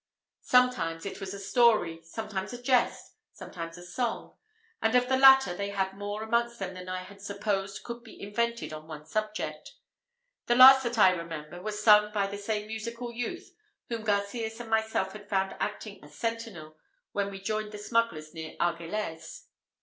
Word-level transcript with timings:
Sometimes 0.45 1.05
it 1.05 1.19
was 1.19 1.31
a 1.31 1.37
story, 1.39 2.01
sometimes 2.01 2.53
a 2.53 2.59
jest, 2.59 3.13
sometimes 3.33 3.77
a 3.77 3.83
song; 3.85 4.35
and 4.81 4.95
of 4.95 5.07
the 5.07 5.15
latter, 5.15 5.53
they 5.55 5.69
had 5.69 5.95
more 5.95 6.23
amongst 6.23 6.57
them 6.57 6.73
than 6.73 6.89
I 6.89 7.03
had 7.03 7.21
supposed 7.21 7.83
could 7.83 8.03
be 8.03 8.19
invented 8.19 8.73
on 8.73 8.87
one 8.87 9.05
subject. 9.05 9.73
The 10.47 10.55
last 10.55 10.81
that 10.85 10.97
I 10.97 11.11
remember, 11.11 11.61
was 11.61 11.83
sung 11.83 12.11
by 12.11 12.25
the 12.25 12.39
same 12.39 12.65
musical 12.65 13.11
youth 13.13 13.53
whom 13.89 14.01
Garcias 14.03 14.59
and 14.59 14.71
myself 14.71 15.13
had 15.13 15.29
found 15.29 15.55
acting 15.59 16.03
as 16.03 16.15
sentinel 16.15 16.77
when 17.11 17.29
we 17.29 17.39
joined 17.39 17.71
the 17.71 17.77
smugglers 17.77 18.33
near 18.33 18.55
Argelez. 18.59 19.43